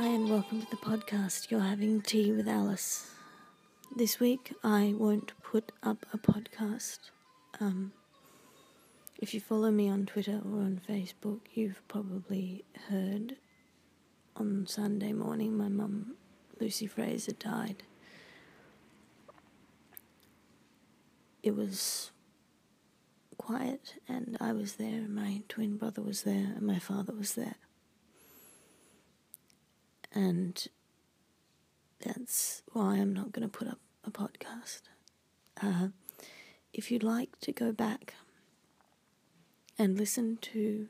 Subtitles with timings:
[0.00, 1.50] Hi, and welcome to the podcast.
[1.50, 3.10] You're having tea with Alice.
[3.94, 7.10] This week, I won't put up a podcast.
[7.60, 7.92] Um,
[9.18, 13.36] if you follow me on Twitter or on Facebook, you've probably heard
[14.36, 16.14] on Sunday morning my mum,
[16.58, 17.82] Lucy Fraser, died.
[21.42, 22.10] It was
[23.36, 27.56] quiet, and I was there, my twin brother was there, and my father was there.
[30.12, 30.66] And
[32.04, 34.82] that's why I'm not going to put up a podcast.
[35.62, 35.88] Uh,
[36.72, 38.14] if you'd like to go back
[39.78, 40.88] and listen to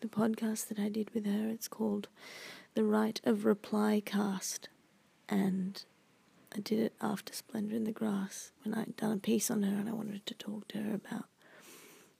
[0.00, 2.08] the podcast that I did with her, it's called
[2.74, 4.68] The Right of Reply Cast.
[5.28, 5.82] And
[6.54, 9.78] I did it after Splendour in the Grass when I'd done a piece on her
[9.78, 11.26] and I wanted to talk to her about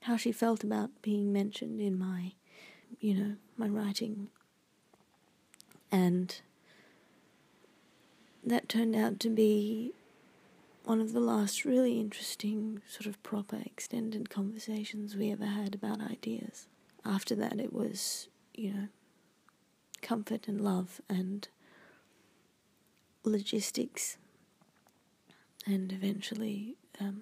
[0.01, 2.33] how she felt about being mentioned in my,
[2.99, 4.29] you know, my writing
[5.91, 6.41] and
[8.43, 9.93] that turned out to be
[10.83, 16.01] one of the last really interesting, sort of proper, extended conversations we ever had about
[16.01, 16.67] ideas.
[17.05, 18.87] After that, it was, you know,
[20.01, 21.47] comfort and love and
[23.23, 24.17] logistics.
[25.65, 27.21] And eventually, um,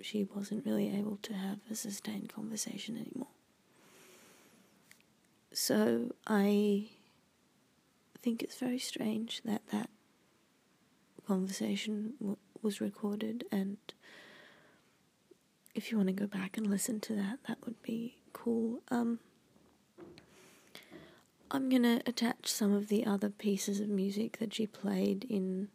[0.00, 3.28] she wasn't really able to have a sustained conversation anymore.
[5.52, 6.88] So I
[8.26, 9.88] think it's very strange that that
[11.28, 13.76] conversation w- was recorded, and
[15.76, 18.80] if you want to go back and listen to that, that would be cool.
[18.90, 19.20] Um,
[21.52, 25.68] I'm gonna attach some of the other pieces of music that she played in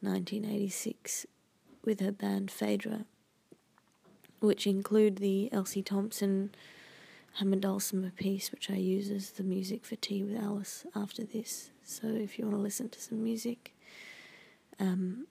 [0.00, 1.26] 1986
[1.84, 3.04] with her band Phaedra,
[4.40, 6.50] which include the Elsie Thompson
[7.38, 11.70] Hammered Dulcimer piece, which I use as the music for Tea with Alice after this.
[11.84, 13.74] So if you want to listen to some music,
[14.80, 15.26] um,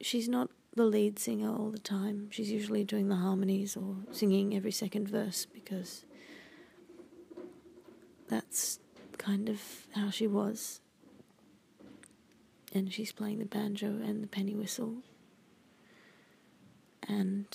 [0.00, 2.28] she's not the lead singer all the time.
[2.30, 6.04] She's usually doing the harmonies or singing every second verse because
[8.28, 8.78] that's
[9.18, 9.60] kind of
[9.96, 10.80] how she was.
[12.72, 14.98] And she's playing the banjo and the penny whistle.
[17.08, 17.46] And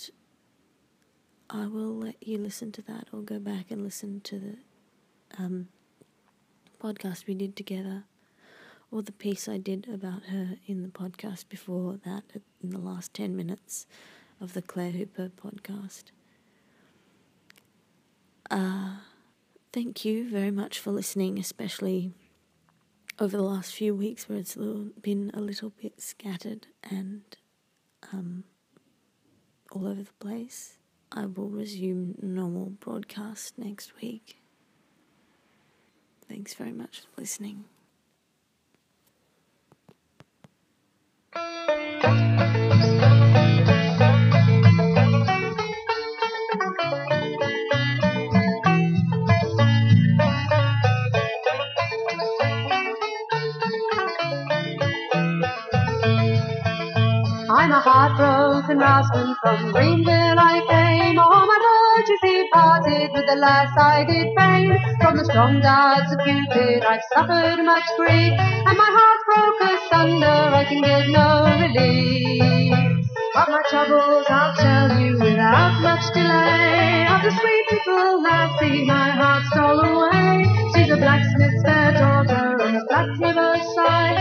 [1.50, 4.56] I will let you listen to that or go back and listen to the
[5.38, 5.68] um,
[6.82, 8.04] podcast we did together
[8.90, 12.24] or the piece I did about her in the podcast before that,
[12.62, 13.86] in the last 10 minutes
[14.40, 16.04] of the Claire Hooper podcast.
[18.50, 18.96] Uh,
[19.72, 22.12] thank you very much for listening, especially
[23.18, 24.56] over the last few weeks where it's
[25.02, 27.22] been a little bit scattered and
[28.12, 28.44] um,
[29.72, 30.77] all over the place.
[31.10, 34.38] I will resume normal broadcast next week.
[36.28, 37.64] Thanks very much for listening.
[57.50, 60.27] I'm a heartbroken rascal from Greenville
[63.28, 64.72] the lass I did fame.
[65.00, 70.40] From the strong darts of Cupid I've suffered much grief, and my heart broke asunder.
[70.56, 73.04] I can get no relief.
[73.34, 77.04] But my troubles I'll tell you without much delay.
[77.12, 80.48] Of the sweet little lassie my heart stole away.
[80.72, 84.16] She's a blacksmith's fair daughter on the Black River side,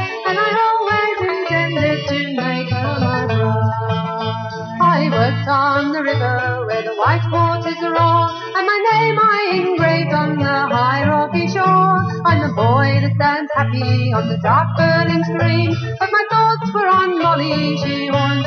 [13.80, 18.47] happy on the dark burning stream, but my thoughts were on Molly, she haunted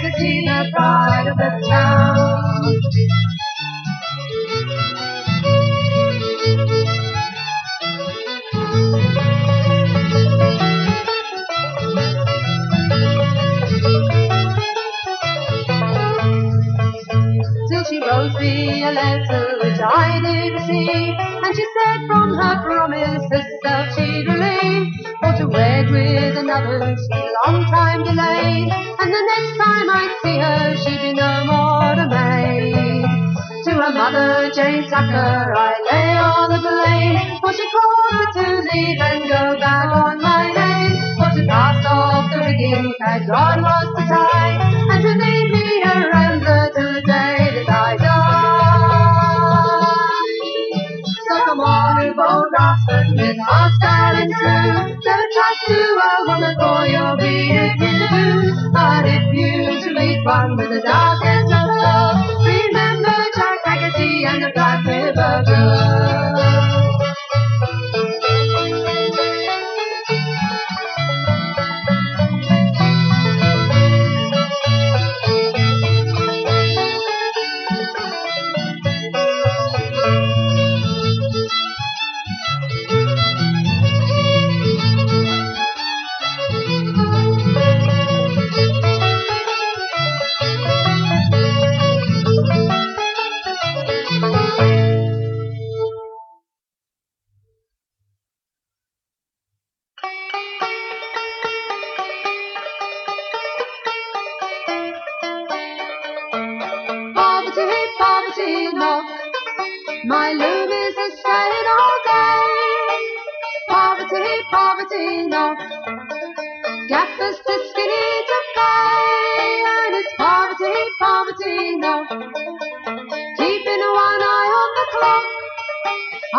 [0.00, 2.80] Jack Haggerty, the pride of the town.
[17.70, 21.16] Till she wrote me a letter which I did see.
[21.18, 23.47] And she said from her promise
[34.98, 36.18] Tucker, I lay
[36.50, 40.98] the blame, for she caused me to leave and go back on my name.
[41.14, 44.58] For to cast off the rigging that God was to tie,
[44.90, 48.58] and to leave me a rambler till the day that I die.
[51.30, 54.98] So come on, you bold rascal, with heart stout and true.
[54.98, 57.38] Never trust to a woman, for you'll be.
[58.74, 61.07] But if you should meet one with a darkest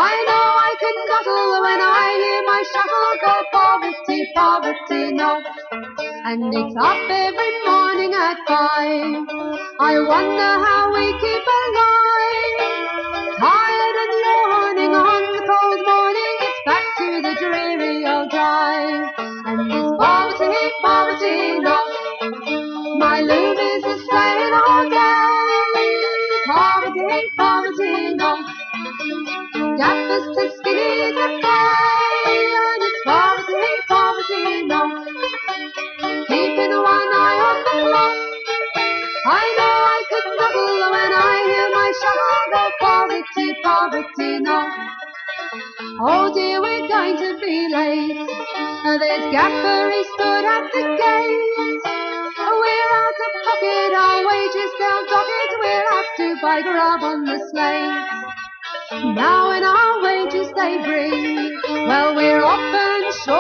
[0.01, 5.43] I know I can nuzzle when I hear my shuttle go poverty, poverty, no.
[6.23, 9.27] And it's up every morning at five.
[9.79, 12.87] I wonder how we keep alive.
[13.43, 13.98] Tired
[39.57, 44.59] know I could knuckle when I hear my shuttle go poverty, poverty, no.
[46.01, 48.27] Oh dear, we're going to be late.
[48.83, 51.81] There's Gaffery stood at the gate.
[52.61, 55.51] We're out of pocket, our wages they'll dock it.
[55.61, 58.19] We'll have to buy grub on the slate.
[59.15, 63.38] Now when our wages they bring, well we're often short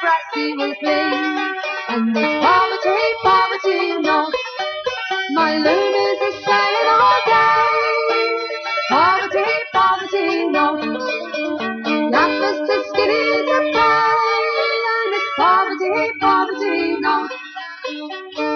[0.00, 1.56] too it's will fling.
[1.88, 4.30] And it's poverty, poverty, no.
[5.32, 7.70] My loom is a saying all day.
[8.90, 10.66] Poverty, poverty, no.
[12.10, 14.40] Gaffers too skinny to pay,
[14.96, 17.28] and it's poverty, poverty, no.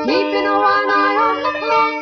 [0.07, 1.95] Keeping one eye on the clock.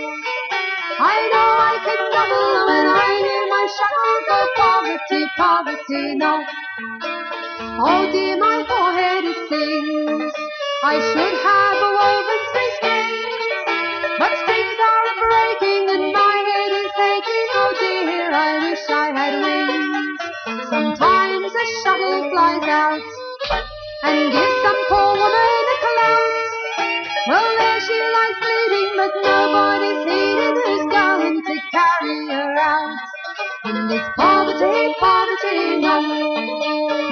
[1.00, 6.44] I know I can double when I hear my shuttle go poverty, poverty, no.
[7.84, 9.21] Oh dear, my forehead
[9.52, 10.32] it sings.
[10.84, 13.44] I should have a woven three strings,
[14.18, 17.48] but strings are breaking and my head is aching.
[17.60, 20.68] Oh dear, I wish I had wings.
[20.70, 23.02] Sometimes a shuttle flies out
[24.04, 26.32] and gives some poor woman a clout.
[27.28, 32.96] Well, there she lies bleeding, but nobody's heeding who's going to carry her out.
[33.64, 36.00] And it's poverty, poverty, no.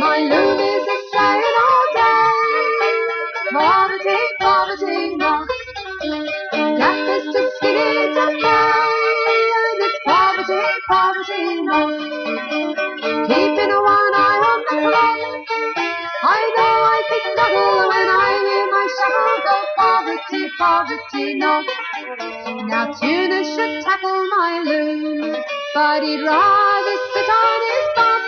[0.00, 0.79] My loom is
[10.90, 11.80] poverty, no.
[13.30, 15.18] Keeping a one eye on the clock.
[16.22, 21.62] I know I can double when I hear my shuttle go poverty, poverty, no.
[22.66, 25.36] Now Tuner should tackle my loom,
[25.74, 28.22] but he'd rather sit on his bum.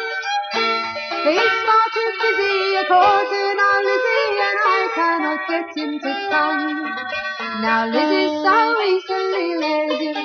[1.26, 7.12] He's far too busy a courting our Lizzie, and I cannot get him to come.
[7.60, 8.58] Now Lizzie's so
[8.90, 10.16] easily led,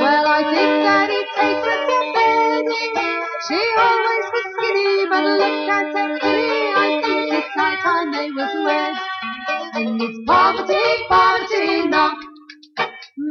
[0.00, 1.25] well I think that he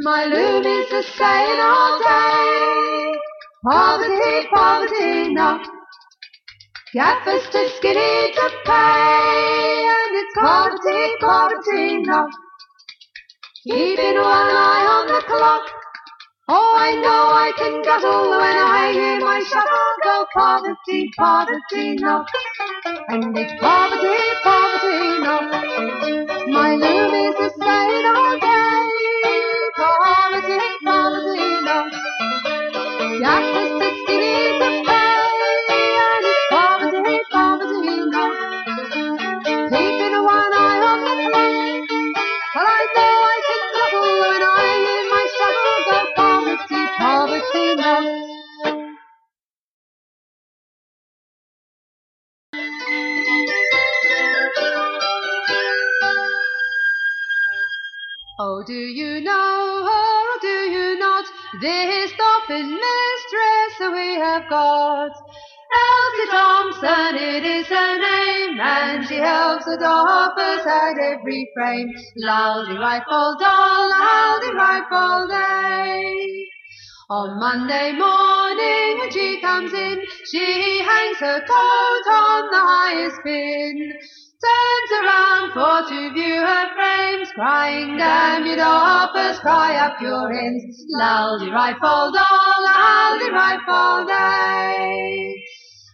[0.06, 3.14] My loom is a saying all day.
[3.64, 5.60] Poverty, poverty, no.
[6.94, 12.30] Gaffers too skinny to pay, and it's poverty, poverty, no.
[13.64, 15.64] keeping one eye on the clock.
[16.50, 22.24] Oh, I know I can guzzle when I hear my shuttle go poverty, poverty, no.
[23.10, 26.46] And it's poverty, poverty, no.
[26.54, 28.25] My loom is the same
[58.66, 61.26] do you know, her or do you not,
[61.62, 65.12] this doffing mistress we have got?
[65.76, 71.94] Elsie Thompson, it is her name, and she helps the doffers at every frame.
[72.18, 76.46] Loudy rifle doll, loudy rifle day.
[77.10, 83.94] On Monday morning when she comes in, she hangs her coat on the highest pin.
[84.46, 90.86] Turns around for to view her frames, crying, damn you doffers, cry up your ends.
[90.90, 95.34] Loudy rifle doll, loudy rifle day.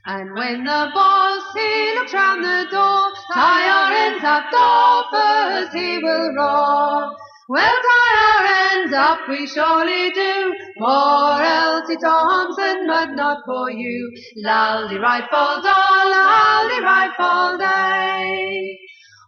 [0.06, 6.00] And when the boss he looks round the door, tie our ends up, doffers, he
[6.00, 7.16] will roar.
[7.52, 14.10] Well, tie our ends up, we surely do, for Elsie Thompson, but not for you.
[14.38, 18.80] Loudy rifle doll, loudy rifle day.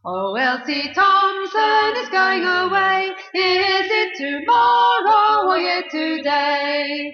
[0.06, 3.12] Oh, Elsie Thompson is going away.
[3.34, 7.14] Is it tomorrow or yet today?